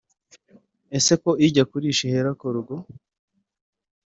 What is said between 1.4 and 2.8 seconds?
ijya kurisha ihera ku rugo